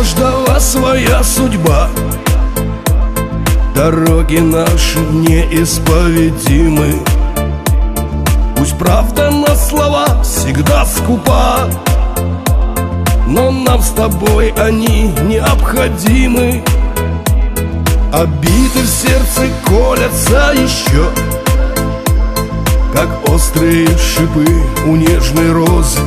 каждого 0.00 0.58
своя 0.58 1.22
судьба. 1.22 1.90
Дороги 3.74 4.38
наши 4.38 4.98
неисповедимы. 4.98 6.94
Пусть 8.56 8.78
правда 8.78 9.30
на 9.30 9.54
слова 9.54 10.22
всегда 10.22 10.86
скупа 10.86 11.68
Но 13.26 13.50
нам 13.50 13.82
с 13.82 13.90
тобой 13.90 14.54
они 14.56 15.12
необходимы. 15.28 16.64
Обиды 18.10 18.82
в 18.82 18.88
сердце 18.88 19.48
колятся 19.66 20.52
еще 20.54 21.10
Как 22.94 23.08
острые 23.28 23.86
шипы 23.98 24.46
у 24.86 24.96
нежной 24.96 25.52
розы 25.52 26.00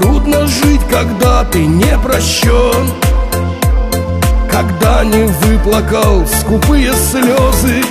трудно 0.00 0.46
жить, 0.46 0.82
когда 0.90 1.42
ты 1.44 1.64
не 1.64 1.98
прощен. 1.98 2.90
Когда 4.50 5.02
не 5.04 5.24
выплакал 5.24 6.26
скупые 6.26 6.92
слезы. 6.92 7.82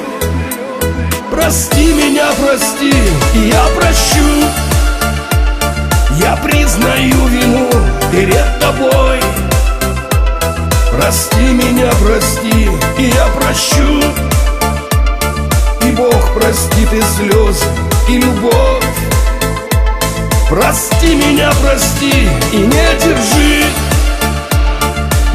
Прости 1.32 1.94
меня, 1.94 2.28
прости, 2.40 2.94
я 3.50 3.66
прощу. 3.76 4.46
Я 6.20 6.36
признаю 6.38 7.28
вину 7.28 7.70
перед 8.12 8.60
тобой. 8.60 9.20
Прости 10.96 11.42
меня, 11.42 11.92
прости, 12.04 12.70
и 13.00 13.04
я 13.04 13.26
прощу. 13.30 14.04
И 15.82 15.92
Бог 15.92 16.34
простит 16.36 16.94
и 16.94 17.02
слезы, 17.02 17.66
и 18.08 18.18
любовь. 18.20 18.86
Прости 20.50 20.85
меня, 21.26 21.52
прости, 21.62 22.30
и 22.52 22.58
не 22.58 22.68
держи. 23.04 23.66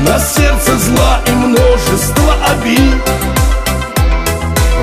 На 0.06 0.18
сердце 0.18 0.78
зла 0.78 1.20
и 1.26 1.30
множество 1.30 2.34
обид. 2.50 3.02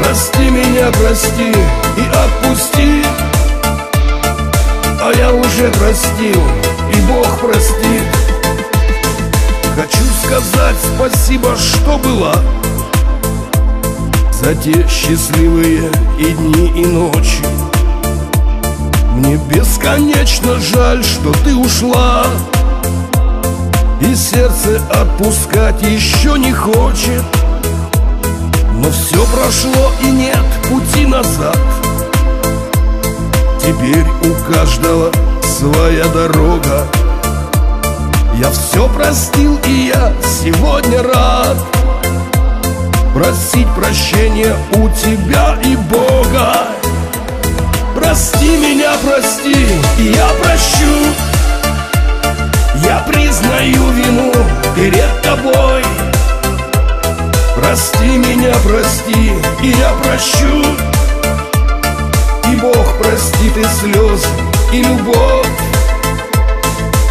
Прости 0.01 0.49
меня, 0.49 0.91
прости 0.91 1.51
и 1.97 2.03
отпусти. 2.13 3.03
А 5.01 5.11
я 5.15 5.31
уже 5.31 5.69
простил, 5.71 6.41
и 6.93 7.01
Бог 7.01 7.39
простит. 7.39 8.03
Хочу 9.75 10.03
сказать 10.25 10.75
спасибо, 10.95 11.55
что 11.55 11.99
была 11.99 12.33
За 14.31 14.55
те 14.55 14.87
счастливые 14.89 15.91
и 16.17 16.31
дни, 16.31 16.81
и 16.81 16.85
ночи 16.85 17.56
Мне 19.17 19.37
бесконечно 19.37 20.59
жаль, 20.59 21.03
что 21.03 21.31
ты 21.43 21.55
ушла. 21.55 22.23
И 23.99 24.13
сердце 24.13 24.79
отпускать 24.91 25.81
еще 25.81 26.37
не 26.37 26.51
хочет. 26.51 27.23
Но 28.75 28.91
все 28.91 29.25
прошло 29.25 29.91
и 30.03 30.11
нет 30.11 30.45
пути 30.69 31.07
назад. 31.07 31.57
Теперь 33.59 34.05
у 34.21 34.53
каждого 34.53 35.11
своя 35.43 36.05
дорога. 36.09 36.85
Я 38.35 38.51
все 38.51 38.87
простил 38.89 39.57
и 39.65 39.87
я 39.87 40.13
сегодня 40.21 41.01
рад 41.01 41.57
Просить 43.15 43.67
прощения 43.75 44.55
у 44.73 44.87
тебя 44.89 45.57
и 45.63 45.75
Бога 45.75 46.76
Прости 48.07 48.55
меня, 48.55 48.93
прости, 49.03 49.67
и 49.99 50.13
я 50.15 50.27
прощу. 50.41 51.13
Я 52.81 52.99
признаю 52.99 53.91
вину 53.91 54.31
перед 54.73 55.21
тобой. 55.21 55.83
Прости 57.57 58.05
меня, 58.05 58.55
прости, 58.63 59.33
и 59.61 59.67
я 59.77 59.89
прощу. 60.01 60.63
И 62.49 62.55
Бог 62.55 62.97
простит 62.97 63.57
и 63.57 63.65
слезы, 63.65 64.29
и 64.71 64.83
любовь. 64.83 65.47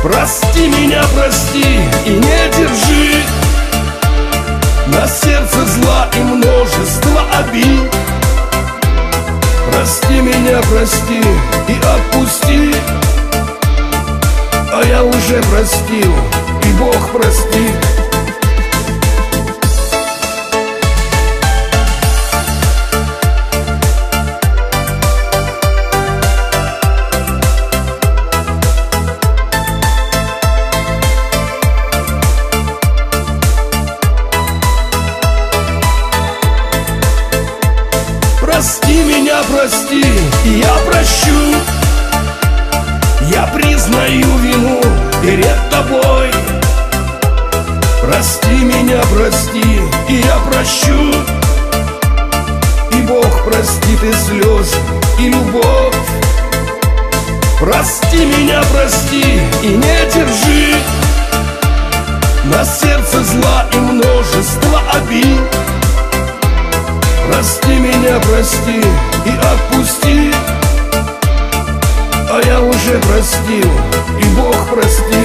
Прости 0.02 0.66
меня, 0.66 1.04
прости 1.14 1.78
и 2.06 2.10
не 2.10 2.56
держи. 2.56 3.22
На 4.86 5.06
сердце 5.06 5.66
зла 5.66 6.08
и 6.16 6.20
множество 6.20 7.20
обид 7.38 7.92
Прости 9.86 10.20
меня, 10.20 10.60
прости 10.68 11.20
и 11.68 11.76
отпусти. 11.78 12.74
А 14.72 14.82
я 14.84 15.04
уже 15.04 15.40
простил, 15.42 16.12
и 16.64 16.72
Бог 16.72 17.12
простит 17.12 17.95
Прости 38.56 39.04
меня, 39.04 39.42
прости, 39.52 40.02
я 40.46 40.72
прощу. 40.86 41.56
Я 43.30 43.42
признаю 43.48 44.38
вину 44.38 44.80
перед 45.20 45.58
тобой. 45.68 46.30
Прости 48.00 48.54
меня, 48.64 49.02
прости, 49.12 49.82
и 50.08 50.14
я 50.24 50.38
прощу. 50.38 51.12
И 52.92 53.02
Бог 53.02 53.44
простит 53.44 54.02
и 54.02 54.12
слезы, 54.24 54.78
и 55.18 55.28
любовь. 55.28 55.94
Прости 57.60 58.24
меня, 58.24 58.62
прости, 58.72 59.38
и 59.64 59.66
не 59.66 60.10
держи. 60.14 60.76
На 62.44 62.64
сердце 62.64 63.22
зла 63.22 63.66
и 63.74 63.76
множество 63.76 64.80
обид 64.94 65.42
Прости 67.28 67.78
меня, 67.78 68.20
прости 68.20 68.80
и 69.24 69.30
отпусти. 69.30 70.32
А 72.30 72.40
я 72.44 72.60
уже 72.60 72.98
простил, 73.00 73.70
и 74.20 74.24
Бог 74.36 74.68
простит 74.74 75.15